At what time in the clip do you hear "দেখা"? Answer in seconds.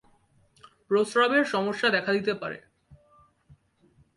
1.89-2.11